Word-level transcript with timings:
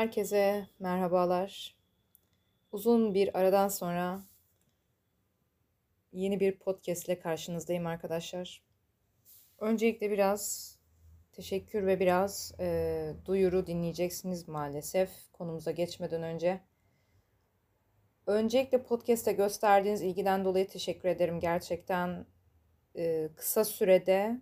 Herkese 0.00 0.66
merhabalar. 0.78 1.76
Uzun 2.72 3.14
bir 3.14 3.38
aradan 3.38 3.68
sonra 3.68 4.22
yeni 6.12 6.40
bir 6.40 6.58
podcast 6.58 7.04
ile 7.08 7.18
karşınızdayım 7.18 7.86
arkadaşlar. 7.86 8.62
Öncelikle 9.58 10.10
biraz 10.10 10.74
teşekkür 11.32 11.86
ve 11.86 12.00
biraz 12.00 12.52
e, 12.60 13.14
duyuru 13.24 13.66
dinleyeceksiniz 13.66 14.48
maalesef 14.48 15.10
konumuza 15.32 15.70
geçmeden 15.70 16.22
önce. 16.22 16.60
Öncelikle 18.26 18.82
podcast'e 18.82 19.32
gösterdiğiniz 19.32 20.02
ilgiden 20.02 20.44
dolayı 20.44 20.68
teşekkür 20.68 21.08
ederim. 21.08 21.40
Gerçekten 21.40 22.26
e, 22.96 23.28
kısa 23.36 23.64
sürede 23.64 24.40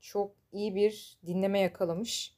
çok 0.00 0.34
iyi 0.52 0.74
bir 0.74 1.18
dinleme 1.26 1.60
yakalamış 1.60 2.37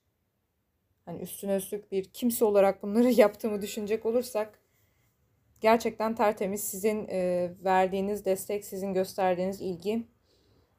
hani 1.05 1.23
üstüne 1.23 1.57
üstlük 1.57 1.93
bir 1.93 2.05
kimse 2.05 2.45
olarak 2.45 2.83
bunları 2.83 3.11
yaptığımı 3.21 3.63
düşünecek 3.63 4.07
olursak 4.07 4.59
gerçekten 5.61 6.15
tertemiz 6.15 6.65
sizin 6.65 7.09
e, 7.09 7.51
verdiğiniz 7.65 8.25
destek, 8.25 8.65
sizin 8.65 8.95
gösterdiğiniz 8.95 9.61
ilgi. 9.61 10.07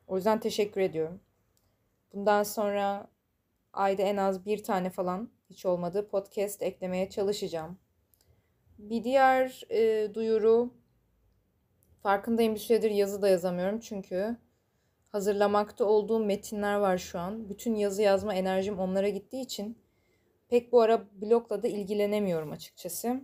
O 0.07 0.15
yüzden 0.15 0.39
teşekkür 0.39 0.81
ediyorum. 0.81 1.21
Bundan 2.13 2.43
sonra 2.43 3.07
ayda 3.73 4.01
en 4.01 4.17
az 4.17 4.45
bir 4.45 4.63
tane 4.63 4.89
falan 4.89 5.29
hiç 5.49 5.65
olmadı 5.65 6.07
podcast 6.07 6.61
eklemeye 6.61 7.09
çalışacağım. 7.09 7.77
Bir 8.77 9.03
diğer 9.03 9.63
e, 9.69 10.13
duyuru 10.13 10.73
farkındayım 12.03 12.55
bir 12.55 12.59
süredir 12.59 12.91
yazı 12.91 13.21
da 13.21 13.29
yazamıyorum 13.29 13.79
çünkü 13.79 14.37
hazırlamakta 15.09 15.85
olduğum 15.85 16.25
metinler 16.25 16.75
var 16.75 16.97
şu 16.97 17.19
an. 17.19 17.49
Bütün 17.49 17.75
yazı 17.75 18.01
yazma 18.01 18.33
enerjim 18.33 18.79
onlara 18.79 19.09
gittiği 19.09 19.41
için 19.41 19.77
Pek 20.51 20.71
bu 20.71 20.81
ara 20.81 21.05
blogla 21.21 21.63
da 21.63 21.67
ilgilenemiyorum 21.67 22.51
açıkçası. 22.51 23.21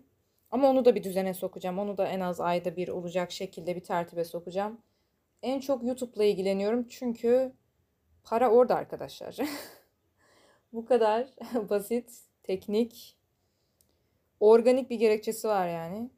Ama 0.52 0.70
onu 0.70 0.86
da 0.86 0.96
bir 0.96 1.04
düzene 1.04 1.34
sokacağım. 1.34 1.80
Onu 1.80 1.98
da 1.98 2.08
en 2.08 2.20
az 2.20 2.42
ayda 2.42 2.76
bir 2.76 2.88
olacak 2.88 3.32
şekilde 3.32 3.76
bir 3.76 3.84
tertibe 3.84 4.24
sokacağım. 4.24 4.82
En 5.42 5.60
çok 5.60 5.84
YouTube'la 5.84 6.24
ilgileniyorum 6.24 6.88
çünkü 6.88 7.54
para 8.24 8.50
orada 8.52 8.76
arkadaşlar. 8.76 9.38
bu 10.74 10.86
kadar 10.86 11.28
basit, 11.70 12.22
teknik, 12.44 13.18
organik 14.40 14.90
bir 14.90 15.00
gerekçesi 15.00 15.48
var 15.48 15.68
yani. 15.68 16.10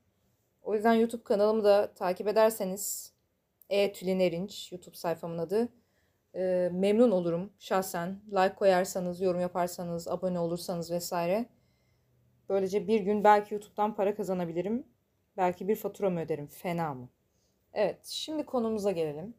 O 0.61 0.75
yüzden 0.75 0.93
YouTube 0.93 1.23
kanalımı 1.23 1.63
da 1.63 1.93
takip 1.93 2.27
ederseniz 2.27 3.13
E 3.69 3.93
Tülin 3.93 4.19
Erinç 4.19 4.71
YouTube 4.71 4.95
sayfamın 4.95 5.37
adı 5.37 5.69
e, 6.35 6.69
memnun 6.73 7.11
olurum 7.11 7.53
şahsen. 7.59 8.21
Like 8.31 8.55
koyarsanız, 8.55 9.21
yorum 9.21 9.41
yaparsanız, 9.41 10.07
abone 10.07 10.39
olursanız 10.39 10.91
vesaire. 10.91 11.45
Böylece 12.49 12.87
bir 12.87 12.99
gün 12.99 13.23
belki 13.23 13.53
YouTube'dan 13.53 13.95
para 13.95 14.15
kazanabilirim. 14.15 14.87
Belki 15.37 15.67
bir 15.67 15.75
fatura 15.75 16.09
mı 16.09 16.19
öderim? 16.21 16.47
Fena 16.47 16.93
mı? 16.93 17.09
Evet, 17.73 18.05
şimdi 18.05 18.45
konumuza 18.45 18.91
gelelim. 18.91 19.35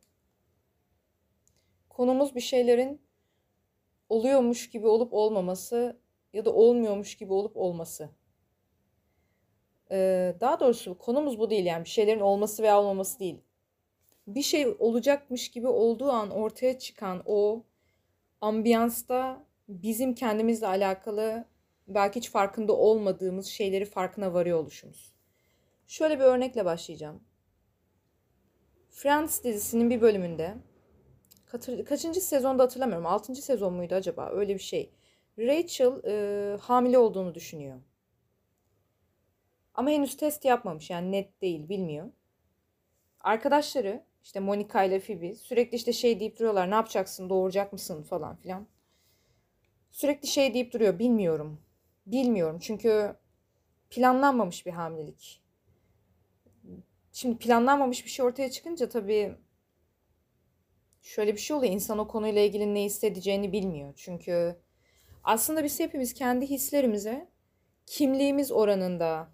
Konumuz 1.88 2.34
bir 2.34 2.40
şeylerin 2.40 3.00
oluyormuş 4.08 4.70
gibi 4.70 4.86
olup 4.86 5.14
olmaması 5.14 6.00
ya 6.32 6.44
da 6.44 6.52
olmuyormuş 6.52 7.14
gibi 7.14 7.32
olup 7.32 7.56
olması. 7.56 8.10
Ee, 9.90 10.36
daha 10.40 10.60
doğrusu 10.60 10.98
konumuz 10.98 11.38
bu 11.38 11.50
değil 11.50 11.66
yani 11.66 11.84
bir 11.84 11.88
şeylerin 11.88 12.20
olması 12.20 12.62
veya 12.62 12.80
olmaması 12.80 13.20
değil 13.20 13.40
bir 14.34 14.42
şey 14.42 14.66
olacakmış 14.78 15.50
gibi 15.50 15.68
olduğu 15.68 16.10
an 16.10 16.30
ortaya 16.30 16.78
çıkan 16.78 17.22
o 17.26 17.64
ambiyansta 18.40 19.46
bizim 19.68 20.14
kendimizle 20.14 20.66
alakalı 20.66 21.44
belki 21.88 22.20
hiç 22.20 22.30
farkında 22.30 22.72
olmadığımız 22.72 23.46
şeyleri 23.46 23.84
farkına 23.84 24.34
varıyor 24.34 24.58
oluşumuz. 24.58 25.12
Şöyle 25.86 26.18
bir 26.18 26.24
örnekle 26.24 26.64
başlayacağım. 26.64 27.24
Friends 28.90 29.44
dizisinin 29.44 29.90
bir 29.90 30.00
bölümünde 30.00 30.54
kaçıncı 31.88 32.20
sezonda 32.20 32.62
hatırlamıyorum. 32.62 33.06
Altıncı 33.06 33.42
sezon 33.42 33.72
muydu 33.72 33.94
acaba? 33.94 34.30
Öyle 34.32 34.54
bir 34.54 34.62
şey. 34.62 34.92
Rachel 35.38 36.04
e, 36.04 36.56
hamile 36.56 36.98
olduğunu 36.98 37.34
düşünüyor. 37.34 37.80
Ama 39.74 39.90
henüz 39.90 40.16
test 40.16 40.44
yapmamış 40.44 40.90
yani 40.90 41.12
net 41.12 41.42
değil 41.42 41.68
bilmiyor. 41.68 42.10
Arkadaşları 43.20 44.04
işte 44.22 44.40
Monica 44.40 44.82
ile 44.82 45.00
Phoebe 45.00 45.34
sürekli 45.34 45.76
işte 45.76 45.92
şey 45.92 46.20
deyip 46.20 46.38
duruyorlar. 46.38 46.70
Ne 46.70 46.74
yapacaksın? 46.74 47.30
Doğuracak 47.30 47.72
mısın 47.72 48.02
falan 48.02 48.36
filan. 48.36 48.66
Sürekli 49.90 50.28
şey 50.28 50.54
deyip 50.54 50.72
duruyor. 50.72 50.98
Bilmiyorum. 50.98 51.60
Bilmiyorum. 52.06 52.58
Çünkü 52.62 53.16
planlanmamış 53.90 54.66
bir 54.66 54.72
hamilelik. 54.72 55.42
Şimdi 57.12 57.38
planlanmamış 57.38 58.04
bir 58.04 58.10
şey 58.10 58.26
ortaya 58.26 58.50
çıkınca 58.50 58.88
tabii 58.88 59.36
şöyle 61.02 61.32
bir 61.32 61.38
şey 61.38 61.56
oluyor. 61.56 61.72
İnsan 61.72 61.98
o 61.98 62.08
konuyla 62.08 62.42
ilgili 62.42 62.74
ne 62.74 62.84
hissedeceğini 62.84 63.52
bilmiyor. 63.52 63.92
Çünkü 63.96 64.56
aslında 65.24 65.64
biz 65.64 65.80
hepimiz 65.80 66.14
kendi 66.14 66.46
hislerimize 66.46 67.28
kimliğimiz 67.86 68.52
oranında 68.52 69.32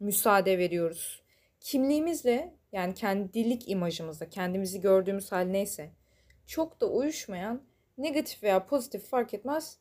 müsaade 0.00 0.58
veriyoruz. 0.58 1.21
Kimliğimizle 1.62 2.54
yani 2.72 2.94
kendilik 2.94 3.68
imajımızda 3.68 4.28
kendimizi 4.28 4.80
gördüğümüz 4.80 5.32
hal 5.32 5.44
neyse 5.44 5.90
çok 6.46 6.80
da 6.80 6.86
uyuşmayan 6.86 7.62
negatif 7.98 8.42
veya 8.42 8.66
pozitif 8.66 9.06
fark 9.06 9.34
etmez 9.34 9.78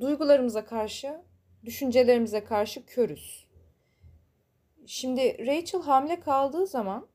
duygularımıza 0.00 0.64
karşı, 0.64 1.22
düşüncelerimize 1.64 2.44
karşı 2.44 2.86
körüz. 2.86 3.48
Şimdi 4.86 5.46
Rachel 5.46 5.82
hamile 5.82 6.20
kaldığı 6.20 6.66
zaman 6.66 7.08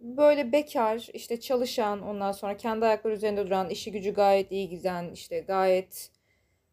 böyle 0.00 0.52
bekar, 0.52 1.08
işte 1.14 1.40
çalışan, 1.40 2.02
ondan 2.02 2.32
sonra 2.32 2.56
kendi 2.56 2.86
ayakları 2.86 3.14
üzerinde 3.14 3.46
duran, 3.46 3.70
işi 3.70 3.92
gücü 3.92 4.14
gayet 4.14 4.52
iyi 4.52 4.68
giden, 4.68 5.12
işte 5.12 5.40
gayet 5.40 6.10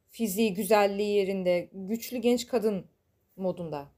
fiziği, 0.10 0.54
güzelliği 0.54 1.16
yerinde, 1.16 1.70
güçlü 1.74 2.18
genç 2.18 2.48
kadın 2.48 2.86
modunda 3.36 3.97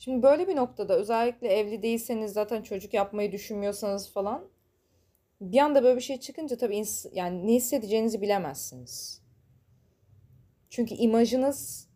Şimdi 0.00 0.22
böyle 0.22 0.48
bir 0.48 0.56
noktada 0.56 0.96
özellikle 0.96 1.48
evli 1.48 1.82
değilseniz 1.82 2.32
zaten 2.32 2.62
çocuk 2.62 2.94
yapmayı 2.94 3.32
düşünmüyorsanız 3.32 4.12
falan 4.12 4.48
bir 5.40 5.58
anda 5.58 5.82
böyle 5.82 5.96
bir 5.96 6.02
şey 6.02 6.20
çıkınca 6.20 6.56
tabii 6.56 6.84
yani 7.12 7.46
ne 7.46 7.54
hissedeceğinizi 7.54 8.22
bilemezsiniz. 8.22 9.22
Çünkü 10.70 10.94
imajınız 10.94 11.90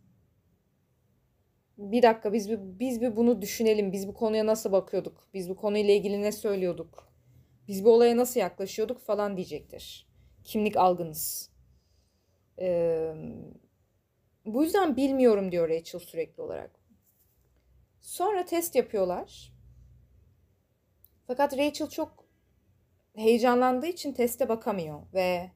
bir 1.77 2.01
dakika 2.01 2.33
biz 2.33 2.49
bir, 2.49 2.59
biz 2.61 3.01
bir 3.01 3.15
bunu 3.15 3.41
düşünelim. 3.41 3.91
Biz 3.91 4.07
bu 4.07 4.13
konuya 4.13 4.45
nasıl 4.45 4.71
bakıyorduk? 4.71 5.27
Biz 5.33 5.49
bu 5.49 5.55
konuyla 5.55 5.93
ilgili 5.93 6.21
ne 6.21 6.31
söylüyorduk? 6.31 7.13
Biz 7.67 7.85
bu 7.85 7.93
olaya 7.93 8.17
nasıl 8.17 8.39
yaklaşıyorduk 8.39 8.99
falan 8.99 9.37
diyecektir. 9.37 10.07
Kimlik 10.43 10.77
algınız. 10.77 11.51
Ee, 12.59 13.13
bu 14.45 14.63
yüzden 14.63 14.95
bilmiyorum 14.95 15.51
diyor 15.51 15.69
Rachel 15.69 15.99
sürekli 15.99 16.43
olarak. 16.43 16.84
Sonra 18.05 18.45
test 18.45 18.75
yapıyorlar. 18.75 19.53
Fakat 21.27 21.57
Rachel 21.57 21.89
çok 21.89 22.25
heyecanlandığı 23.15 23.87
için 23.87 24.13
teste 24.13 24.49
bakamıyor 24.49 25.01
ve 25.13 25.51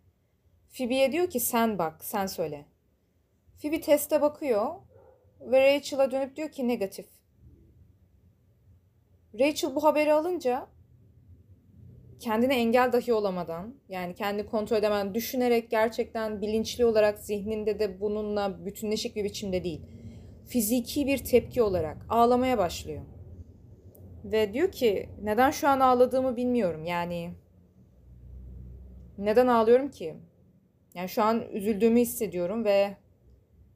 Phoebe'ye 0.77 1.11
diyor 1.11 1.29
ki 1.29 1.39
sen 1.39 1.79
bak, 1.79 2.05
sen 2.05 2.27
söyle. 2.27 2.65
Phoebe 3.61 3.81
teste 3.81 4.21
bakıyor 4.21 4.75
ve 5.41 5.73
Rachel'a 5.73 6.11
dönüp 6.11 6.35
diyor 6.35 6.51
ki 6.51 6.67
negatif. 6.67 7.07
Rachel 9.39 9.75
bu 9.75 9.83
haberi 9.83 10.13
alınca 10.13 10.67
kendine 12.19 12.59
engel 12.59 12.93
dahi 12.93 13.13
olamadan 13.13 13.75
yani 13.89 14.15
kendi 14.15 14.45
kontrol 14.45 14.77
edemeden 14.77 15.15
düşünerek 15.15 15.71
gerçekten 15.71 16.41
bilinçli 16.41 16.85
olarak 16.85 17.19
zihninde 17.19 17.79
de 17.79 18.01
bununla 18.01 18.65
bütünleşik 18.65 19.15
bir 19.15 19.23
biçimde 19.23 19.63
değil 19.63 19.81
fiziki 20.49 21.07
bir 21.07 21.17
tepki 21.17 21.61
olarak 21.61 21.97
ağlamaya 22.09 22.57
başlıyor. 22.57 23.01
Ve 24.23 24.53
diyor 24.53 24.71
ki 24.71 25.09
neden 25.23 25.51
şu 25.51 25.67
an 25.67 25.79
ağladığımı 25.79 26.37
bilmiyorum. 26.37 26.85
Yani 26.85 27.33
neden 29.17 29.47
ağlıyorum 29.47 29.91
ki? 29.91 30.15
Yani 30.95 31.09
şu 31.09 31.23
an 31.23 31.43
üzüldüğümü 31.51 31.99
hissediyorum 31.99 32.65
ve 32.65 32.97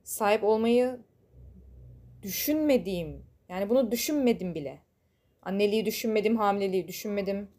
sahip 0.03 0.43
olmayı 0.43 0.99
düşünmediğim, 2.21 3.25
yani 3.49 3.69
bunu 3.69 3.91
düşünmedim 3.91 4.55
bile. 4.55 4.79
Anneliği 5.41 5.85
düşünmedim, 5.85 6.37
hamileliği 6.37 6.87
düşünmedim. 6.87 7.49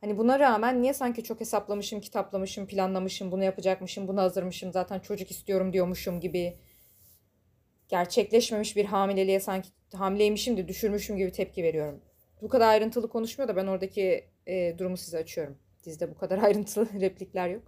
Hani 0.00 0.18
buna 0.18 0.38
rağmen 0.38 0.82
niye 0.82 0.94
sanki 0.94 1.24
çok 1.24 1.40
hesaplamışım, 1.40 2.00
kitaplamışım, 2.00 2.66
planlamışım, 2.66 3.32
bunu 3.32 3.44
yapacakmışım, 3.44 4.08
bunu 4.08 4.20
hazırmışım, 4.20 4.72
zaten 4.72 4.98
çocuk 5.00 5.30
istiyorum 5.30 5.72
diyormuşum 5.72 6.20
gibi 6.20 6.58
gerçekleşmemiş 7.92 8.76
bir 8.76 8.84
hamileliğe 8.84 9.40
sanki 9.40 9.68
hamileymişim 9.94 10.56
de 10.56 10.68
düşürmüşüm 10.68 11.16
gibi 11.16 11.32
tepki 11.32 11.62
veriyorum. 11.62 12.00
Bu 12.42 12.48
kadar 12.48 12.68
ayrıntılı 12.68 13.08
konuşmuyor 13.08 13.48
da 13.48 13.56
ben 13.56 13.66
oradaki 13.66 14.24
e, 14.46 14.78
durumu 14.78 14.96
size 14.96 15.18
açıyorum. 15.18 15.58
Dizide 15.84 16.10
bu 16.10 16.14
kadar 16.14 16.38
ayrıntılı 16.42 17.00
replikler 17.00 17.48
yok. 17.48 17.62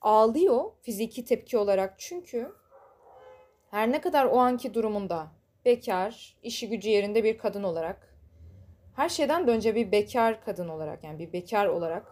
ağlıyor 0.00 0.64
fiziki 0.82 1.24
tepki 1.24 1.58
olarak 1.58 1.94
çünkü 1.98 2.52
her 3.70 3.92
ne 3.92 4.00
kadar 4.00 4.24
o 4.26 4.38
anki 4.38 4.74
durumunda 4.74 5.26
bekar, 5.64 6.36
işi 6.42 6.68
gücü 6.68 6.88
yerinde 6.88 7.24
bir 7.24 7.38
kadın 7.38 7.62
olarak 7.62 8.14
her 8.96 9.08
şeyden 9.08 9.46
de 9.46 9.50
önce 9.50 9.74
bir 9.74 9.92
bekar 9.92 10.44
kadın 10.44 10.68
olarak 10.68 11.04
yani 11.04 11.18
bir 11.18 11.32
bekar 11.32 11.66
olarak 11.66 12.06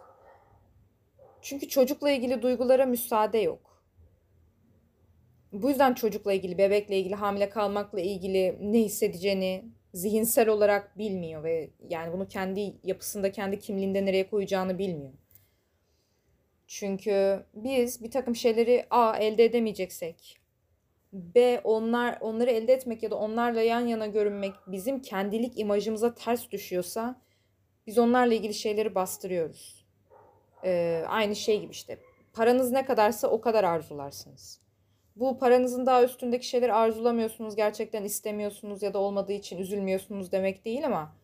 çünkü 1.41 1.67
çocukla 1.67 2.11
ilgili 2.11 2.41
duygulara 2.41 2.85
müsaade 2.85 3.37
yok. 3.37 3.66
Bu 5.53 5.69
yüzden 5.69 5.93
çocukla 5.93 6.33
ilgili, 6.33 6.57
bebekle 6.57 6.99
ilgili, 6.99 7.15
hamile 7.15 7.49
kalmakla 7.49 8.01
ilgili 8.01 8.57
ne 8.61 8.79
hissedeceğini 8.79 9.65
zihinsel 9.93 10.49
olarak 10.49 10.97
bilmiyor 10.97 11.43
ve 11.43 11.69
yani 11.89 12.13
bunu 12.13 12.27
kendi 12.27 12.73
yapısında, 12.83 13.31
kendi 13.31 13.59
kimliğinde 13.59 14.05
nereye 14.05 14.29
koyacağını 14.29 14.77
bilmiyor. 14.77 15.13
Çünkü 16.67 17.45
biz 17.53 18.03
bir 18.03 18.11
takım 18.11 18.35
şeyleri 18.35 18.85
A 18.89 19.17
elde 19.17 19.45
edemeyeceksek, 19.45 20.37
B 21.13 21.61
onlar 21.63 22.17
onları 22.21 22.51
elde 22.51 22.73
etmek 22.73 23.03
ya 23.03 23.11
da 23.11 23.15
onlarla 23.15 23.61
yan 23.61 23.87
yana 23.87 24.07
görünmek 24.07 24.53
bizim 24.67 25.01
kendilik 25.01 25.59
imajımıza 25.59 26.13
ters 26.13 26.51
düşüyorsa 26.51 27.21
biz 27.87 27.97
onlarla 27.97 28.33
ilgili 28.33 28.53
şeyleri 28.53 28.95
bastırıyoruz. 28.95 29.85
Ee, 30.63 31.03
aynı 31.07 31.35
şey 31.35 31.61
gibi 31.61 31.71
işte. 31.71 31.97
Paranız 32.33 32.71
ne 32.71 32.85
kadarsa 32.85 33.27
o 33.27 33.41
kadar 33.41 33.63
arzularsınız. 33.63 34.66
Bu 35.19 35.37
paranızın 35.37 35.85
daha 35.85 36.03
üstündeki 36.03 36.47
şeyleri 36.47 36.73
arzulamıyorsunuz, 36.73 37.55
gerçekten 37.55 38.03
istemiyorsunuz 38.03 38.83
ya 38.83 38.93
da 38.93 38.99
olmadığı 38.99 39.33
için 39.33 39.57
üzülmüyorsunuz 39.57 40.31
demek 40.31 40.65
değil 40.65 40.85
ama 40.85 41.15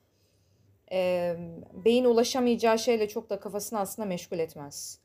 e, 0.92 1.36
beyin 1.74 2.06
ulaşamayacağı 2.06 2.80
şeyle 2.80 3.08
çok 3.08 3.30
da 3.30 3.40
kafasını 3.40 3.80
aslında 3.80 4.08
meşgul 4.08 4.40
etmez. 4.40 5.00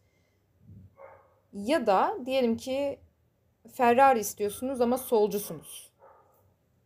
Ya 1.53 1.87
da 1.87 2.19
diyelim 2.27 2.57
ki 2.57 2.99
Ferrari 3.73 4.19
istiyorsunuz 4.19 4.81
ama 4.81 4.99
solcusunuz. 4.99 5.91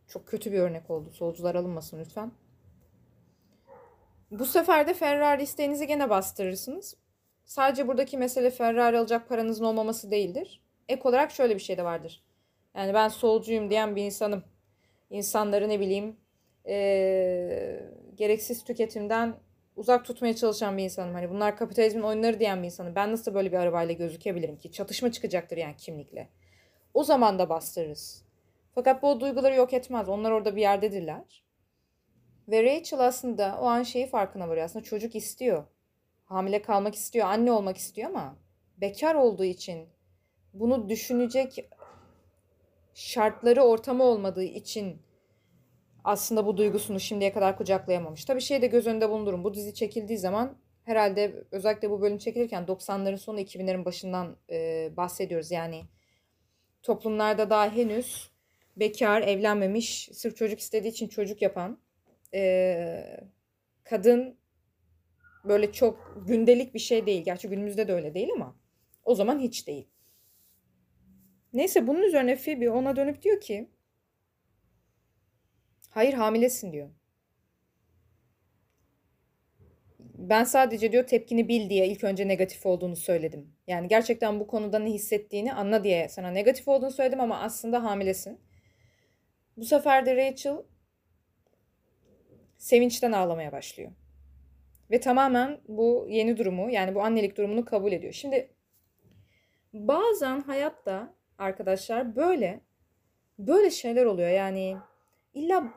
Çok 0.07 0.27
kötü 0.27 0.51
bir 0.51 0.59
örnek 0.59 0.89
oldu. 0.89 1.11
Solcular 1.11 1.55
alınmasın 1.55 1.99
lütfen. 1.99 2.31
Bu 4.31 4.45
sefer 4.45 4.87
de 4.87 4.93
Ferrari 4.93 5.43
isteğinizi 5.43 5.87
gene 5.87 6.09
bastırırsınız. 6.09 6.95
Sadece 7.45 7.87
buradaki 7.87 8.17
mesele 8.17 8.49
Ferrari 8.49 8.97
alacak 8.97 9.29
paranızın 9.29 9.65
olmaması 9.65 10.11
değildir. 10.11 10.61
Ek 10.89 11.01
olarak 11.09 11.31
şöyle 11.31 11.55
bir 11.55 11.59
şey 11.59 11.77
de 11.77 11.83
vardır. 11.83 12.23
Yani 12.75 12.93
ben 12.93 13.07
solcuyum 13.07 13.69
diyen 13.69 13.95
bir 13.95 14.03
insanım. 14.03 14.43
İnsanları 15.09 15.69
ne 15.69 15.79
bileyim 15.79 16.17
ee, 16.67 17.79
gereksiz 18.15 18.63
tüketimden 18.63 19.35
uzak 19.75 20.05
tutmaya 20.05 20.35
çalışan 20.35 20.77
bir 20.77 20.83
insanım. 20.83 21.13
Hani 21.13 21.29
bunlar 21.29 21.57
kapitalizmin 21.57 22.01
oyunları 22.01 22.39
diyen 22.39 22.61
bir 22.61 22.65
insanım. 22.65 22.95
Ben 22.95 23.11
nasıl 23.11 23.33
böyle 23.33 23.51
bir 23.51 23.57
arabayla 23.57 23.93
gözükebilirim 23.93 24.57
ki? 24.57 24.71
Çatışma 24.71 25.11
çıkacaktır 25.11 25.57
yani 25.57 25.75
kimlikle. 25.77 26.29
O 26.93 27.03
zaman 27.03 27.39
da 27.39 27.49
bastırırız. 27.49 28.23
Fakat 28.75 29.03
bu 29.03 29.19
duyguları 29.19 29.55
yok 29.55 29.73
etmez. 29.73 30.09
Onlar 30.09 30.31
orada 30.31 30.55
bir 30.55 30.61
yerdedirler. 30.61 31.43
Ve 32.47 32.63
Rachel 32.63 32.99
aslında 32.99 33.57
o 33.61 33.65
an 33.65 33.83
şeyi 33.83 34.07
farkına 34.07 34.49
varıyor. 34.49 34.65
Aslında 34.65 34.85
çocuk 34.85 35.15
istiyor. 35.15 35.63
Hamile 36.25 36.61
kalmak 36.61 36.95
istiyor, 36.95 37.27
anne 37.27 37.51
olmak 37.51 37.77
istiyor 37.77 38.09
ama 38.09 38.35
bekar 38.77 39.15
olduğu 39.15 39.43
için 39.43 39.87
bunu 40.53 40.89
düşünecek 40.89 41.69
şartları 42.93 43.61
ortamı 43.61 44.03
olmadığı 44.03 44.43
için 44.43 45.01
aslında 46.03 46.45
bu 46.45 46.57
duygusunu 46.57 46.99
şimdiye 46.99 47.33
kadar 47.33 47.57
kucaklayamamış. 47.57 48.25
Tabii 48.25 48.41
şey 48.41 48.61
de 48.61 48.67
göz 48.67 48.87
önünde 48.87 49.09
bulundurun. 49.09 49.43
Bu 49.43 49.53
dizi 49.53 49.73
çekildiği 49.73 50.17
zaman 50.17 50.57
herhalde 50.83 51.43
özellikle 51.51 51.89
bu 51.89 52.01
bölüm 52.01 52.17
çekilirken 52.17 52.63
90'ların 52.63 53.17
sonu 53.17 53.39
2000'lerin 53.39 53.85
başından 53.85 54.37
e, 54.49 54.89
bahsediyoruz. 54.97 55.51
Yani 55.51 55.83
toplumlarda 56.83 57.49
daha 57.49 57.75
henüz 57.75 58.31
bekar, 58.77 59.21
evlenmemiş, 59.21 60.09
sırf 60.13 60.35
çocuk 60.35 60.59
istediği 60.59 60.89
için 60.89 61.07
çocuk 61.07 61.41
yapan 61.41 61.79
e, 62.33 63.19
kadın 63.83 64.37
böyle 65.45 65.71
çok 65.71 66.23
gündelik 66.27 66.73
bir 66.73 66.79
şey 66.79 67.05
değil. 67.05 67.23
Gerçi 67.23 67.49
günümüzde 67.49 67.87
de 67.87 67.93
öyle 67.93 68.13
değil 68.13 68.29
ama 68.35 68.55
o 69.03 69.15
zaman 69.15 69.39
hiç 69.39 69.67
değil. 69.67 69.87
Neyse 71.53 71.87
bunun 71.87 72.01
üzerine 72.01 72.35
Phoebe 72.35 72.69
ona 72.69 72.95
dönüp 72.95 73.21
diyor 73.21 73.41
ki 73.41 73.69
hayır 75.89 76.13
hamilesin 76.13 76.73
diyor. 76.73 76.89
Ben 79.99 80.43
sadece 80.43 80.91
diyor 80.91 81.07
tepkini 81.07 81.47
bil 81.47 81.69
diye 81.69 81.87
ilk 81.87 82.03
önce 82.03 82.27
negatif 82.27 82.65
olduğunu 82.65 82.95
söyledim. 82.95 83.55
Yani 83.67 83.87
gerçekten 83.87 84.39
bu 84.39 84.47
konuda 84.47 84.79
ne 84.79 84.89
hissettiğini 84.89 85.53
anla 85.53 85.83
diye 85.83 86.09
sana 86.09 86.31
negatif 86.31 86.67
olduğunu 86.67 86.91
söyledim 86.91 87.19
ama 87.19 87.39
aslında 87.39 87.83
hamilesin. 87.83 88.39
Bu 89.57 89.65
sefer 89.65 90.05
de 90.05 90.15
Rachel 90.15 90.57
sevinçten 92.57 93.11
ağlamaya 93.11 93.51
başlıyor. 93.51 93.91
Ve 94.91 94.99
tamamen 94.99 95.61
bu 95.67 96.07
yeni 96.09 96.37
durumu 96.37 96.69
yani 96.69 96.95
bu 96.95 97.01
annelik 97.03 97.37
durumunu 97.37 97.65
kabul 97.65 97.91
ediyor. 97.91 98.13
Şimdi 98.13 98.53
bazen 99.73 100.41
hayatta 100.41 101.15
arkadaşlar 101.37 102.15
böyle 102.15 102.59
böyle 103.39 103.71
şeyler 103.71 104.05
oluyor. 104.05 104.29
Yani 104.29 104.77
illa 105.33 105.73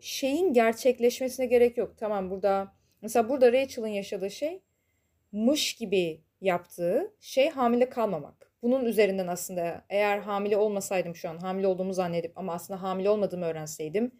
şeyin 0.00 0.52
gerçekleşmesine 0.52 1.46
gerek 1.46 1.76
yok. 1.76 1.94
Tamam 1.98 2.30
burada 2.30 2.72
mesela 3.02 3.28
burada 3.28 3.52
Rachel'ın 3.52 3.86
yaşadığı 3.86 4.30
şey 4.30 4.62
mış 5.32 5.74
gibi 5.74 6.20
yaptığı 6.40 7.14
şey 7.20 7.50
hamile 7.50 7.88
kalmamak. 7.88 8.52
Bunun 8.62 8.84
üzerinden 8.84 9.26
aslında 9.26 9.84
eğer 9.88 10.18
hamile 10.18 10.56
olmasaydım 10.56 11.16
şu 11.16 11.28
an 11.28 11.38
hamile 11.38 11.66
olduğumu 11.66 11.94
zannedip 11.94 12.38
ama 12.38 12.52
aslında 12.52 12.82
hamile 12.82 13.10
olmadığımı 13.10 13.44
öğrenseydim 13.44 14.12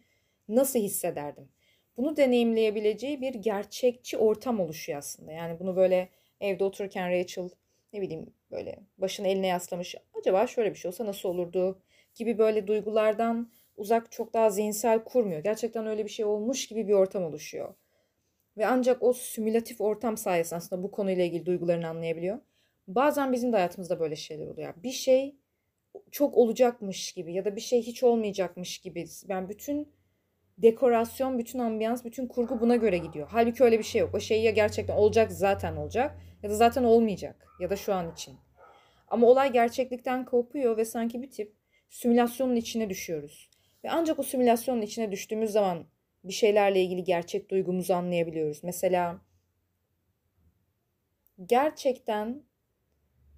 nasıl 0.47 0.79
hissederdim? 0.79 1.49
Bunu 1.97 2.17
deneyimleyebileceği 2.17 3.21
bir 3.21 3.33
gerçekçi 3.33 4.17
ortam 4.17 4.59
oluşuyor 4.59 4.99
aslında. 4.99 5.31
Yani 5.31 5.59
bunu 5.59 5.75
böyle 5.75 6.09
evde 6.41 6.63
otururken 6.63 7.11
Rachel 7.11 7.49
ne 7.93 8.01
bileyim 8.01 8.33
böyle 8.51 8.79
başını 8.97 9.27
eline 9.27 9.47
yaslamış. 9.47 9.95
Acaba 10.19 10.47
şöyle 10.47 10.71
bir 10.71 10.75
şey 10.75 10.89
olsa 10.89 11.05
nasıl 11.05 11.29
olurdu 11.29 11.81
gibi 12.15 12.37
böyle 12.37 12.67
duygulardan 12.67 13.51
uzak 13.77 14.11
çok 14.11 14.33
daha 14.33 14.49
zihinsel 14.49 15.03
kurmuyor. 15.03 15.43
Gerçekten 15.43 15.87
öyle 15.87 16.05
bir 16.05 16.09
şey 16.09 16.25
olmuş 16.25 16.67
gibi 16.67 16.87
bir 16.87 16.93
ortam 16.93 17.23
oluşuyor. 17.23 17.73
Ve 18.57 18.67
ancak 18.67 19.03
o 19.03 19.13
simülatif 19.13 19.81
ortam 19.81 20.17
sayesinde 20.17 20.57
aslında 20.57 20.83
bu 20.83 20.91
konuyla 20.91 21.23
ilgili 21.23 21.45
duygularını 21.45 21.87
anlayabiliyor. 21.87 22.39
Bazen 22.87 23.31
bizim 23.33 23.53
de 23.53 23.55
hayatımızda 23.55 23.99
böyle 23.99 24.15
şeyler 24.15 24.47
oluyor. 24.47 24.73
Bir 24.83 24.91
şey 24.91 25.35
çok 26.11 26.37
olacakmış 26.37 27.11
gibi 27.11 27.33
ya 27.33 27.45
da 27.45 27.55
bir 27.55 27.61
şey 27.61 27.81
hiç 27.81 28.03
olmayacakmış 28.03 28.77
gibi. 28.77 29.05
Yani 29.27 29.49
bütün 29.49 29.93
dekorasyon, 30.57 31.39
bütün 31.39 31.59
ambiyans, 31.59 32.05
bütün 32.05 32.27
kurgu 32.27 32.59
buna 32.59 32.75
göre 32.75 32.97
gidiyor. 32.97 33.27
Halbuki 33.31 33.63
öyle 33.63 33.79
bir 33.79 33.83
şey 33.83 34.01
yok. 34.01 34.15
O 34.15 34.19
şey 34.19 34.43
ya 34.43 34.51
gerçekten 34.51 34.95
olacak 34.95 35.31
zaten 35.31 35.75
olacak 35.75 36.17
ya 36.43 36.49
da 36.49 36.55
zaten 36.55 36.83
olmayacak 36.83 37.47
ya 37.59 37.69
da 37.69 37.75
şu 37.75 37.93
an 37.93 38.11
için. 38.11 38.35
Ama 39.07 39.27
olay 39.27 39.51
gerçeklikten 39.53 40.25
kopuyor 40.25 40.77
ve 40.77 40.85
sanki 40.85 41.21
bir 41.21 41.31
tip 41.31 41.53
simülasyonun 41.89 42.55
içine 42.55 42.89
düşüyoruz. 42.89 43.49
Ve 43.83 43.89
ancak 43.91 44.19
o 44.19 44.23
simülasyonun 44.23 44.81
içine 44.81 45.11
düştüğümüz 45.11 45.51
zaman 45.51 45.85
bir 46.23 46.33
şeylerle 46.33 46.81
ilgili 46.81 47.03
gerçek 47.03 47.49
duygumuzu 47.49 47.93
anlayabiliyoruz. 47.93 48.63
Mesela 48.63 49.21
gerçekten 51.45 52.43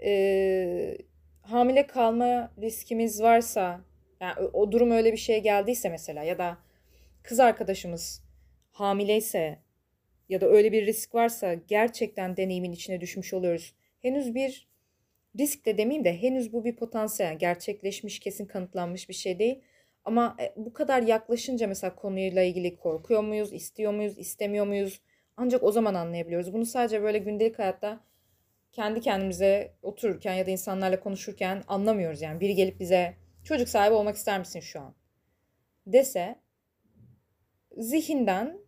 e, 0.03 0.97
hamile 1.41 1.87
kalma 1.87 2.53
riskimiz 2.61 3.21
varsa 3.21 3.81
yani 4.19 4.39
o 4.53 4.71
durum 4.71 4.91
öyle 4.91 5.11
bir 5.11 5.17
şeye 5.17 5.39
geldiyse 5.39 5.89
mesela 5.89 6.23
ya 6.23 6.37
da 6.37 6.57
kız 7.23 7.39
arkadaşımız 7.39 8.23
hamileyse 8.71 9.59
ya 10.29 10.41
da 10.41 10.45
öyle 10.45 10.71
bir 10.71 10.85
risk 10.85 11.15
varsa 11.15 11.53
gerçekten 11.53 12.37
deneyimin 12.37 12.71
içine 12.71 13.01
düşmüş 13.01 13.33
oluyoruz. 13.33 13.73
Henüz 14.01 14.35
bir 14.35 14.69
risk 15.39 15.65
de 15.65 15.77
demeyeyim 15.77 16.05
de 16.05 16.21
henüz 16.21 16.53
bu 16.53 16.65
bir 16.65 16.75
potansiyel 16.75 17.39
gerçekleşmiş 17.39 18.19
kesin 18.19 18.45
kanıtlanmış 18.45 19.09
bir 19.09 19.13
şey 19.13 19.39
değil. 19.39 19.61
Ama 20.05 20.35
e, 20.39 20.53
bu 20.55 20.73
kadar 20.73 21.01
yaklaşınca 21.01 21.67
mesela 21.67 21.95
konuyla 21.95 22.43
ilgili 22.43 22.77
korkuyor 22.77 23.23
muyuz, 23.23 23.53
istiyor 23.53 23.93
muyuz, 23.93 24.17
istemiyor 24.17 24.67
muyuz? 24.67 25.01
Ancak 25.37 25.63
o 25.63 25.71
zaman 25.71 25.93
anlayabiliyoruz. 25.93 26.53
Bunu 26.53 26.65
sadece 26.65 27.01
böyle 27.01 27.17
gündelik 27.17 27.59
hayatta 27.59 27.99
kendi 28.71 29.01
kendimize 29.01 29.73
otururken 29.81 30.33
ya 30.33 30.45
da 30.45 30.51
insanlarla 30.51 30.99
konuşurken 30.99 31.63
anlamıyoruz. 31.67 32.21
Yani 32.21 32.39
biri 32.39 32.55
gelip 32.55 32.79
bize 32.79 33.15
çocuk 33.43 33.69
sahibi 33.69 33.93
olmak 33.93 34.15
ister 34.15 34.39
misin 34.39 34.59
şu 34.59 34.79
an? 34.79 34.95
Dese 35.87 36.39
zihinden 37.77 38.59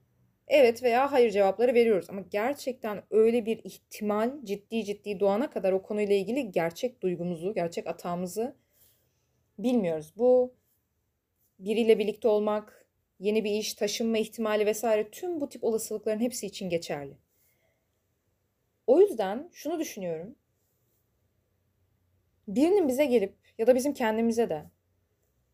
evet 0.51 0.84
veya 0.84 1.12
hayır 1.12 1.31
cevapları 1.31 1.74
veriyoruz. 1.74 2.10
Ama 2.10 2.22
gerçekten 2.22 3.03
öyle 3.10 3.46
bir 3.46 3.58
ihtimal 3.63 4.31
ciddi 4.43 4.86
ciddi 4.86 5.20
doğana 5.20 5.50
kadar 5.50 5.74
o 5.74 5.81
konuyla 5.81 6.15
ilgili 6.15 6.51
gerçek 6.51 7.01
duygumuzu, 7.01 7.53
gerçek 7.53 7.88
atağımızı 7.88 8.55
bilmiyoruz. 9.60 10.13
Bu 10.17 10.53
biriyle 11.60 12.00
birlikte 12.00 12.27
olmak, 12.27 12.88
yeni 13.20 13.43
bir 13.43 13.51
iş, 13.51 13.74
taşınma 13.74 14.17
ihtimali 14.17 14.65
vesaire 14.65 15.10
tüm 15.12 15.41
bu 15.41 15.50
tip 15.50 15.63
olasılıkların 15.63 16.20
hepsi 16.20 16.48
için 16.48 16.70
geçerli. 16.70 17.17
O 18.88 19.01
yüzden 19.01 19.50
şunu 19.53 19.79
düşünüyorum. 19.79 20.36
birinin 22.48 22.88
bize 22.88 23.05
gelip 23.05 23.36
ya 23.58 23.67
da 23.67 23.75
bizim 23.75 23.93
kendimize 23.93 24.50
de 24.50 24.63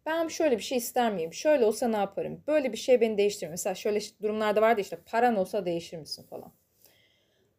ben 0.07 0.27
şöyle 0.27 0.57
bir 0.57 0.63
şey 0.63 0.77
ister 0.77 1.13
miyim? 1.13 1.33
Şöyle 1.33 1.65
olsa 1.65 1.87
ne 1.87 1.97
yaparım? 1.97 2.43
Böyle 2.47 2.71
bir 2.71 2.77
şey 2.77 3.01
beni 3.01 3.17
değiştirir. 3.17 3.51
Mesela 3.51 3.75
şöyle 3.75 3.99
durumlarda 4.21 4.61
vardı 4.61 4.81
işte 4.81 4.97
paran 5.05 5.35
olsa 5.35 5.65
değişir 5.65 5.97
misin 5.97 6.23
falan. 6.29 6.53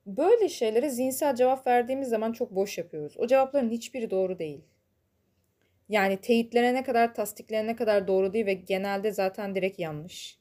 Böyle 0.06 0.48
şeylere 0.48 0.90
zihinsel 0.90 1.34
cevap 1.34 1.66
verdiğimiz 1.66 2.08
zaman 2.08 2.32
çok 2.32 2.50
boş 2.50 2.78
yapıyoruz. 2.78 3.16
O 3.18 3.26
cevapların 3.26 3.70
hiçbiri 3.70 4.10
doğru 4.10 4.38
değil. 4.38 4.64
Yani 5.88 6.16
teyitlerine 6.20 6.82
kadar, 6.82 7.14
tasdiklerine 7.14 7.76
kadar 7.76 8.08
doğru 8.08 8.32
değil 8.32 8.46
ve 8.46 8.54
genelde 8.54 9.12
zaten 9.12 9.54
direkt 9.54 9.78
yanlış. 9.78 10.38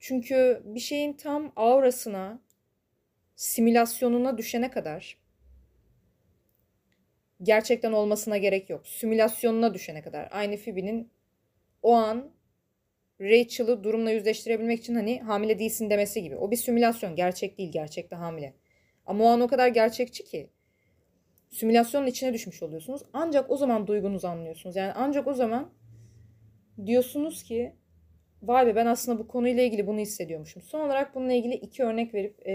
Çünkü 0.00 0.62
bir 0.64 0.80
şeyin 0.80 1.12
tam 1.12 1.52
aurasına, 1.56 2.40
simülasyonuna 3.36 4.38
düşene 4.38 4.70
kadar 4.70 5.22
gerçekten 7.42 7.92
olmasına 7.92 8.38
gerek 8.38 8.70
yok. 8.70 8.86
Simülasyonuna 8.86 9.74
düşene 9.74 10.02
kadar. 10.02 10.28
Aynı 10.30 10.56
Phoebe'nin 10.56 11.11
o 11.82 11.92
an 11.92 12.30
Rachel'ı 13.20 13.84
durumla 13.84 14.10
yüzleştirebilmek 14.10 14.78
için 14.78 14.94
hani 14.94 15.20
hamile 15.20 15.58
değilsin 15.58 15.90
demesi 15.90 16.22
gibi. 16.22 16.36
O 16.36 16.50
bir 16.50 16.56
simülasyon. 16.56 17.16
Gerçek 17.16 17.58
değil. 17.58 17.72
Gerçekte 17.72 18.16
hamile. 18.16 18.54
Ama 19.06 19.24
o 19.24 19.26
an 19.26 19.40
o 19.40 19.48
kadar 19.48 19.68
gerçekçi 19.68 20.24
ki. 20.24 20.50
Simülasyonun 21.50 22.06
içine 22.06 22.32
düşmüş 22.34 22.62
oluyorsunuz. 22.62 23.02
Ancak 23.12 23.50
o 23.50 23.56
zaman 23.56 23.86
duygunuzu 23.86 24.26
anlıyorsunuz. 24.26 24.76
Yani 24.76 24.92
ancak 24.92 25.26
o 25.26 25.34
zaman 25.34 25.72
diyorsunuz 26.86 27.42
ki 27.42 27.72
vay 28.42 28.66
be 28.66 28.76
ben 28.76 28.86
aslında 28.86 29.18
bu 29.18 29.28
konuyla 29.28 29.62
ilgili 29.62 29.86
bunu 29.86 29.98
hissediyormuşum. 29.98 30.62
Son 30.62 30.80
olarak 30.80 31.14
bununla 31.14 31.32
ilgili 31.32 31.54
iki 31.54 31.84
örnek 31.84 32.14
verip 32.14 32.46
e, 32.46 32.52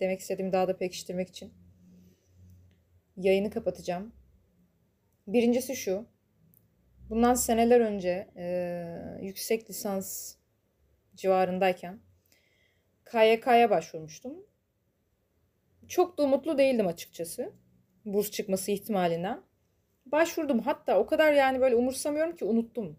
demek 0.00 0.20
istediğimi 0.20 0.52
daha 0.52 0.68
da 0.68 0.76
pekiştirmek 0.76 1.28
için 1.28 1.52
yayını 3.16 3.50
kapatacağım. 3.50 4.12
Birincisi 5.26 5.76
şu. 5.76 6.06
Bundan 7.10 7.34
seneler 7.34 7.80
önce 7.80 8.28
e, 8.36 8.84
yüksek 9.22 9.70
lisans 9.70 10.34
civarındayken 11.16 12.00
KYK'ya 13.04 13.70
başvurmuştum. 13.70 14.46
Çok 15.88 16.18
da 16.18 16.22
umutlu 16.22 16.58
değildim 16.58 16.86
açıkçası. 16.86 17.52
Burs 18.04 18.30
çıkması 18.30 18.70
ihtimalinden. 18.70 19.42
Başvurdum 20.06 20.58
hatta 20.58 20.98
o 20.98 21.06
kadar 21.06 21.32
yani 21.32 21.60
böyle 21.60 21.74
umursamıyorum 21.74 22.36
ki 22.36 22.44
unuttum. 22.44 22.96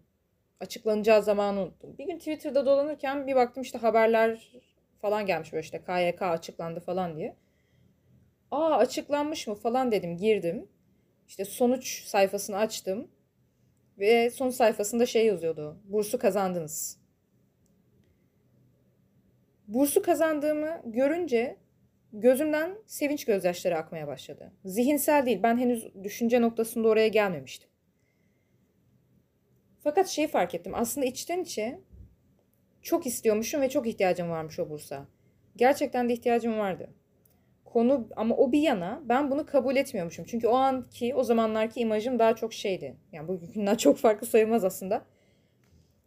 Açıklanacağı 0.60 1.22
zamanı 1.22 1.60
unuttum. 1.60 1.98
Bir 1.98 2.06
gün 2.06 2.18
Twitter'da 2.18 2.66
dolanırken 2.66 3.26
bir 3.26 3.34
baktım 3.34 3.62
işte 3.62 3.78
haberler 3.78 4.52
falan 5.00 5.26
gelmiş 5.26 5.52
böyle 5.52 5.62
işte 5.62 5.84
KYK 5.84 6.22
açıklandı 6.22 6.80
falan 6.80 7.16
diye. 7.16 7.36
Aa 8.50 8.76
açıklanmış 8.76 9.46
mı 9.46 9.54
falan 9.54 9.92
dedim 9.92 10.16
girdim. 10.16 10.68
İşte 11.28 11.44
sonuç 11.44 12.04
sayfasını 12.04 12.56
açtım. 12.56 13.10
Ve 13.98 14.30
son 14.30 14.50
sayfasında 14.50 15.06
şey 15.06 15.26
yazıyordu. 15.26 15.80
Bursu 15.84 16.18
kazandınız. 16.18 16.98
Bursu 19.68 20.02
kazandığımı 20.02 20.82
görünce 20.84 21.56
gözümden 22.12 22.78
sevinç 22.86 23.24
gözyaşları 23.24 23.78
akmaya 23.78 24.06
başladı. 24.06 24.52
Zihinsel 24.64 25.26
değil. 25.26 25.40
Ben 25.42 25.58
henüz 25.58 26.04
düşünce 26.04 26.40
noktasında 26.40 26.88
oraya 26.88 27.08
gelmemiştim. 27.08 27.68
Fakat 29.80 30.08
şeyi 30.08 30.28
fark 30.28 30.54
ettim. 30.54 30.74
Aslında 30.74 31.06
içten 31.06 31.40
içe 31.40 31.80
çok 32.82 33.06
istiyormuşum 33.06 33.60
ve 33.60 33.68
çok 33.68 33.86
ihtiyacım 33.86 34.30
varmış 34.30 34.58
o 34.58 34.70
bursa. 34.70 35.06
Gerçekten 35.56 36.08
de 36.08 36.12
ihtiyacım 36.12 36.58
vardı 36.58 36.90
konu 37.72 38.08
ama 38.16 38.36
o 38.36 38.52
bir 38.52 38.60
yana 38.60 39.02
ben 39.04 39.30
bunu 39.30 39.46
kabul 39.46 39.76
etmiyormuşum. 39.76 40.24
Çünkü 40.28 40.46
o 40.48 40.54
anki 40.54 41.14
o 41.14 41.22
zamanlarki 41.22 41.80
imajım 41.80 42.18
daha 42.18 42.36
çok 42.36 42.52
şeydi. 42.52 42.96
Yani 43.12 43.28
bugünkünden 43.28 43.74
çok 43.74 43.98
farklı 43.98 44.26
sayılmaz 44.26 44.64
aslında. 44.64 45.04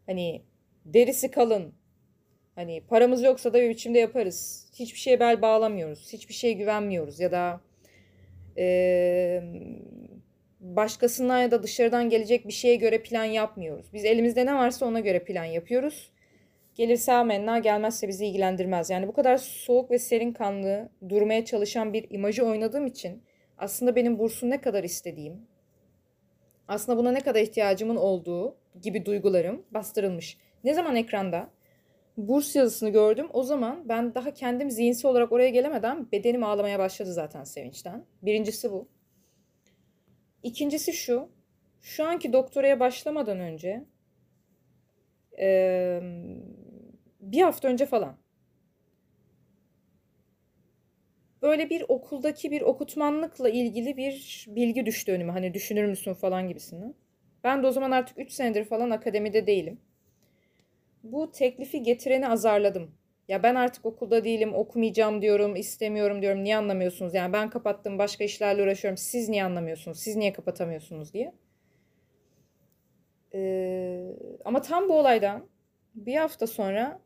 Hani 0.06 0.42
derisi 0.86 1.32
kalın. 1.32 1.74
Hani 2.56 2.84
paramız 2.88 3.24
yoksa 3.24 3.54
da 3.54 3.62
bir 3.62 3.70
biçimde 3.70 4.00
yaparız. 4.00 4.70
Hiçbir 4.74 5.00
şeye 5.00 5.20
bel 5.20 5.42
bağlamıyoruz. 5.42 6.14
Hiçbir 6.14 6.34
şeye 6.34 6.54
güvenmiyoruz. 6.54 7.20
Ya 7.20 7.32
da 7.32 7.62
e, 8.58 9.44
başkasından 10.60 11.40
ya 11.40 11.52
da 11.52 11.64
dışarıdan 11.64 12.10
gelecek 12.10 12.48
bir 12.48 12.54
şeye 12.54 12.76
göre 12.76 13.02
plan 13.02 13.26
yapmıyoruz. 13.26 13.86
Biz 13.94 14.06
elimizde 14.06 14.46
ne 14.46 14.56
varsa 14.56 14.86
ona 14.86 15.00
göre 15.00 15.24
plan 15.24 15.46
yapıyoruz. 15.46 16.12
Gelirse 16.76 17.14
amenna 17.14 17.60
gelmezse 17.60 18.08
bizi 18.08 18.26
ilgilendirmez. 18.26 18.90
Yani 18.90 19.08
bu 19.08 19.14
kadar 19.14 19.38
soğuk 19.38 19.92
ve 19.92 20.00
serin 20.00 20.34
kanlı 20.34 20.90
durmaya 21.10 21.46
çalışan 21.46 21.94
bir 21.94 22.08
imajı 22.10 22.46
oynadığım 22.46 22.86
için 22.88 23.24
aslında 23.58 23.96
benim 23.96 24.20
bursu 24.20 24.50
ne 24.50 24.62
kadar 24.62 24.84
istediğim, 24.84 25.48
aslında 26.68 26.98
buna 26.98 27.12
ne 27.12 27.20
kadar 27.20 27.42
ihtiyacımın 27.42 27.96
olduğu 27.96 28.58
gibi 28.82 29.06
duygularım 29.06 29.66
bastırılmış. 29.72 30.38
Ne 30.64 30.74
zaman 30.74 30.96
ekranda 30.96 31.50
burs 32.18 32.56
yazısını 32.56 32.90
gördüm 32.90 33.28
o 33.34 33.44
zaman 33.44 33.90
ben 33.90 34.16
daha 34.16 34.34
kendim 34.34 34.72
zihinsel 34.72 35.12
olarak 35.12 35.32
oraya 35.32 35.50
gelemeden 35.50 36.12
bedenim 36.12 36.44
ağlamaya 36.44 36.80
başladı 36.80 37.14
zaten 37.14 37.44
sevinçten. 37.44 38.06
Birincisi 38.22 38.72
bu. 38.72 38.88
İkincisi 40.44 40.94
şu. 40.94 41.30
Şu 41.82 42.06
anki 42.06 42.34
doktoraya 42.34 42.80
başlamadan 42.80 43.40
önce 43.40 43.86
bir 47.36 47.42
hafta 47.42 47.68
önce 47.68 47.86
falan. 47.86 48.18
Böyle 51.42 51.70
bir 51.70 51.86
okuldaki 51.88 52.52
bir 52.52 52.62
okutmanlıkla 52.62 53.50
ilgili 53.50 53.98
bir 53.98 54.46
bilgi 54.50 54.86
düştü 54.86 55.12
önüme. 55.12 55.32
Hani 55.32 55.54
düşünür 55.54 55.86
müsün 55.86 56.14
falan 56.14 56.48
gibisinden. 56.48 56.96
Ben 57.44 57.64
de 57.64 57.68
o 57.68 57.72
zaman 57.72 57.92
artık 57.92 58.20
3 58.20 58.32
senedir 58.32 58.66
falan 58.66 58.90
akademide 58.90 59.48
değilim. 59.48 59.80
Bu 61.04 61.32
teklifi 61.32 61.84
getireni 61.84 62.28
azarladım. 62.28 62.92
Ya 63.28 63.44
ben 63.44 63.56
artık 63.56 63.86
okulda 63.86 64.24
değilim, 64.24 64.54
okumayacağım 64.54 65.22
diyorum, 65.22 65.56
istemiyorum 65.56 66.22
diyorum. 66.22 66.44
Niye 66.44 66.58
anlamıyorsunuz? 66.58 67.14
Yani 67.14 67.34
ben 67.34 67.50
kapattım, 67.50 67.98
başka 67.98 68.24
işlerle 68.24 68.64
uğraşıyorum. 68.64 68.98
Siz 68.98 69.30
niye 69.30 69.44
anlamıyorsunuz? 69.44 70.00
Siz 70.00 70.16
niye 70.16 70.34
kapatamıyorsunuz 70.34 71.14
diye. 71.14 71.34
Ee, 73.34 74.16
ama 74.46 74.62
tam 74.62 74.90
bu 74.90 74.94
olaydan 74.94 75.50
bir 75.96 76.16
hafta 76.16 76.48
sonra 76.48 77.00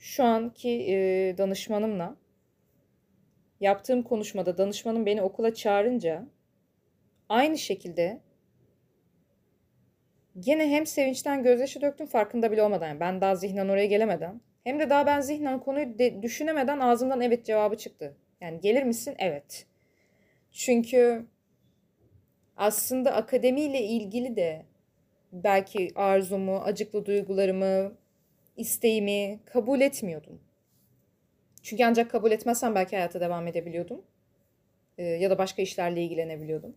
şu 0.00 0.24
anki 0.24 0.68
e, 0.68 1.34
danışmanımla 1.38 2.16
yaptığım 3.60 4.02
konuşmada 4.02 4.58
danışmanım 4.58 5.06
beni 5.06 5.22
okula 5.22 5.54
çağırınca 5.54 6.26
aynı 7.28 7.58
şekilde 7.58 8.20
gene 10.40 10.70
hem 10.70 10.86
sevinçten 10.86 11.42
gözyaşı 11.42 11.80
döktüm 11.80 12.06
farkında 12.06 12.52
bile 12.52 12.62
olmadan. 12.62 12.88
Yani 12.88 13.00
ben 13.00 13.20
daha 13.20 13.36
zihnen 13.36 13.68
oraya 13.68 13.86
gelemeden 13.86 14.40
hem 14.64 14.80
de 14.80 14.90
daha 14.90 15.06
ben 15.06 15.20
zihnen 15.20 15.60
konuyu 15.60 15.98
de, 15.98 16.22
düşünemeden 16.22 16.80
ağzımdan 16.80 17.20
evet 17.20 17.46
cevabı 17.46 17.76
çıktı. 17.76 18.16
Yani 18.40 18.60
gelir 18.60 18.82
misin? 18.82 19.14
Evet. 19.18 19.66
Çünkü 20.52 21.26
aslında 22.56 23.14
akademiyle 23.14 23.82
ilgili 23.82 24.36
de 24.36 24.66
belki 25.32 25.88
arzumu, 25.94 26.56
acıklı 26.56 27.06
duygularımı, 27.06 27.99
isteğimi 28.56 29.40
kabul 29.44 29.80
etmiyordum. 29.80 30.40
Çünkü 31.62 31.84
ancak 31.84 32.10
kabul 32.10 32.30
etmezsem 32.30 32.74
belki 32.74 32.96
hayata 32.96 33.20
devam 33.20 33.46
edebiliyordum. 33.46 34.02
Ee, 34.98 35.04
ya 35.04 35.30
da 35.30 35.38
başka 35.38 35.62
işlerle 35.62 36.02
ilgilenebiliyordum. 36.02 36.76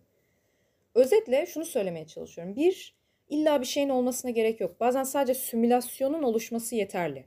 Özetle 0.94 1.46
şunu 1.46 1.64
söylemeye 1.64 2.06
çalışıyorum. 2.06 2.56
Bir, 2.56 2.94
illa 3.28 3.60
bir 3.60 3.66
şeyin 3.66 3.88
olmasına 3.88 4.30
gerek 4.30 4.60
yok. 4.60 4.80
Bazen 4.80 5.02
sadece 5.02 5.34
simülasyonun 5.34 6.22
oluşması 6.22 6.74
yeterli. 6.74 7.24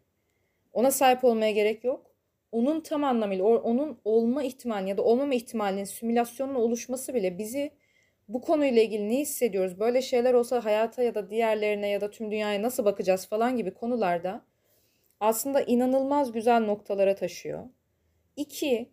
Ona 0.74 0.92
sahip 0.92 1.24
olmaya 1.24 1.52
gerek 1.52 1.84
yok. 1.84 2.12
Onun 2.52 2.82
tam 2.82 3.04
anlamıyla, 3.04 3.46
onun 3.46 4.00
olma 4.06 4.44
ihtimali 4.44 4.90
ya 4.90 4.98
da 4.98 5.04
olmama 5.04 5.34
ihtimalinin 5.34 5.84
simülasyonun 5.84 6.56
oluşması 6.56 7.14
bile 7.14 7.38
bizi 7.38 7.72
bu 8.28 8.42
konuyla 8.42 8.82
ilgili 8.82 9.10
ne 9.10 9.18
hissediyoruz? 9.18 9.80
Böyle 9.80 10.02
şeyler 10.02 10.34
olsa 10.34 10.66
hayata 10.66 11.04
ya 11.04 11.16
da 11.16 11.30
diğerlerine 11.30 11.88
ya 11.88 12.02
da 12.02 12.12
tüm 12.12 12.32
dünyaya 12.32 12.62
nasıl 12.62 12.86
bakacağız 12.86 13.28
falan 13.28 13.58
gibi 13.58 13.74
konularda 13.74 14.46
aslında 15.20 15.62
inanılmaz 15.62 16.32
güzel 16.32 16.62
noktalara 16.62 17.16
taşıyor. 17.16 17.64
İki, 18.36 18.90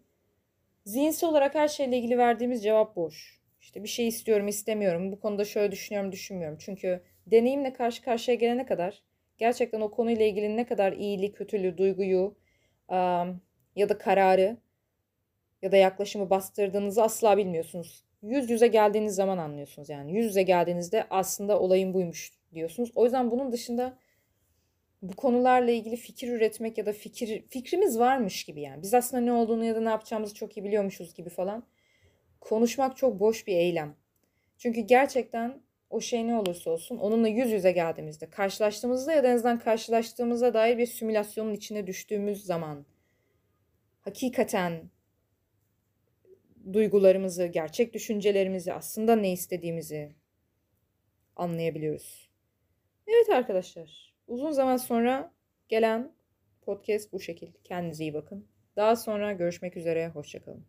zihinsel 0.85 1.31
olarak 1.31 1.55
her 1.55 1.69
şeyle 1.69 1.99
ilgili 1.99 2.19
verdiğimiz 2.19 2.63
cevap 2.63 2.97
boş. 2.97 3.41
İşte 3.61 3.83
bir 3.83 3.89
şey 3.89 4.09
istiyorum, 4.09 4.49
istemiyorum. 4.49 5.13
Bu 5.13 5.21
konuda 5.21 5.45
şöyle 5.45 5.73
düşünüyorum, 5.73 6.13
düşünmüyorum. 6.13 6.59
Çünkü 6.61 7.03
deneyimle 7.27 7.73
karşı 7.73 8.03
karşıya 8.03 8.35
gelene 8.35 8.67
kadar 8.67 9.03
gerçekten 9.39 9.81
o 9.81 9.91
konuyla 9.91 10.27
ilgili 10.27 10.57
ne 10.57 10.67
kadar 10.67 10.93
iyiliği, 10.93 11.33
kötülüğü, 11.33 11.79
duyguyu 11.79 12.37
ya 13.77 13.89
da 13.89 13.99
kararı 13.99 14.57
ya 15.63 15.73
da 15.73 15.77
yaklaşımı 15.77 16.31
bastırdığınızı 16.31 17.03
asla 17.03 17.37
bilmiyorsunuz 17.37 18.04
yüz 18.25 18.51
yüze 18.51 18.67
geldiğiniz 18.67 19.15
zaman 19.15 19.39
anlıyorsunuz 19.39 19.89
yani. 19.89 20.13
Yüz 20.17 20.27
yüze 20.27 20.43
geldiğinizde 20.43 21.07
aslında 21.11 21.61
olayın 21.61 21.95
buymuş 21.95 22.33
diyorsunuz. 22.55 22.93
O 22.95 23.05
yüzden 23.05 23.31
bunun 23.31 23.53
dışında 23.53 23.99
bu 25.03 25.17
konularla 25.17 25.71
ilgili 25.71 25.97
fikir 25.97 26.33
üretmek 26.33 26.79
ya 26.79 26.87
da 26.87 26.93
fikir 26.93 27.43
fikrimiz 27.49 27.99
varmış 27.99 28.45
gibi 28.45 28.61
yani. 28.61 28.83
Biz 28.83 28.95
aslında 28.95 29.23
ne 29.23 29.33
olduğunu 29.33 29.65
ya 29.65 29.77
da 29.77 29.81
ne 29.81 29.89
yapacağımızı 29.89 30.35
çok 30.35 30.57
iyi 30.57 30.65
biliyormuşuz 30.65 31.15
gibi 31.15 31.29
falan. 31.29 31.67
Konuşmak 32.41 32.97
çok 32.97 33.21
boş 33.21 33.47
bir 33.47 33.57
eylem. 33.57 33.97
Çünkü 34.59 34.81
gerçekten 34.81 35.63
o 35.91 36.01
şey 36.01 36.27
ne 36.27 36.39
olursa 36.39 36.71
olsun 36.71 36.97
onunla 36.97 37.29
yüz 37.29 37.53
yüze 37.53 37.73
geldiğimizde, 37.73 38.31
karşılaştığımızda 38.31 39.13
ya 39.13 39.23
da 39.23 39.29
en 39.29 39.35
azından 39.35 39.59
karşılaştığımıza 39.59 40.55
dair 40.55 40.79
bir 40.79 40.87
simülasyonun 40.87 41.55
içine 41.55 41.87
düştüğümüz 41.87 42.45
zaman 42.45 42.87
hakikaten 44.01 44.91
duygularımızı, 46.73 47.47
gerçek 47.47 47.95
düşüncelerimizi, 47.95 48.73
aslında 48.73 49.17
ne 49.17 49.33
istediğimizi 49.33 50.13
anlayabiliyoruz. 51.37 52.31
Evet 53.07 53.31
arkadaşlar, 53.31 54.15
uzun 54.27 54.51
zaman 54.51 54.77
sonra 54.77 55.33
gelen 55.69 56.13
podcast 56.63 57.13
bu 57.13 57.21
şekil. 57.21 57.53
Kendinize 57.65 58.05
iyi 58.05 58.15
bakın. 58.15 58.47
Daha 58.77 58.97
sonra 58.97 59.33
görüşmek 59.33 59.77
üzere, 59.77 60.09
hoşçakalın. 60.09 60.67